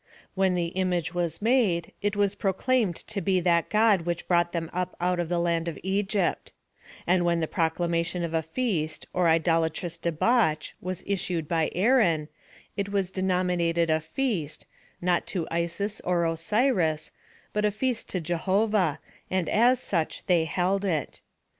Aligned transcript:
Wlien 0.35 0.55
the 0.55 0.69
image 0.69 1.13
was 1.13 1.43
made, 1.43 1.91
it 2.01 2.15
was 2.15 2.33
proclaimed 2.33 2.95
to 2.95 3.21
be 3.21 3.39
that 3.39 3.69
God 3.69 4.01
which 4.01 4.27
brought 4.27 4.51
them 4.51 4.67
up 4.73 4.95
out 4.99 5.19
of 5.19 5.29
the 5.29 5.37
land 5.37 5.67
of 5.67 5.77
Egypt; 5.83 6.51
and 7.05 7.23
when 7.23 7.39
the 7.39 7.47
proclamation 7.47 8.23
of 8.23 8.33
a 8.33 8.41
feast, 8.41 9.05
or 9.13 9.27
idolatrous 9.27 9.97
debauch, 9.97 10.73
was 10.81 11.03
issued 11.05 11.47
by 11.47 11.69
Aaron, 11.75 12.29
it 12.75 12.89
was 12.89 13.11
de 13.11 13.21
nominated 13.21 13.91
a 13.91 13.99
feast, 13.99 14.65
not 15.03 15.27
to 15.27 15.47
Isis 15.51 16.01
or 16.03 16.25
Osiris, 16.25 17.11
but 17.53 17.63
a 17.63 17.69
feast 17.69 18.09
to 18.09 18.19
Jehovah; 18.19 18.97
and 19.29 19.47
as 19.49 19.79
such 19.79 20.25
they 20.25 20.45
held 20.45 20.83
it. 20.83 21.21